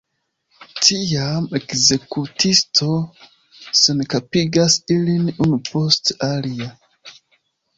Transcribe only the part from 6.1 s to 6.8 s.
alia.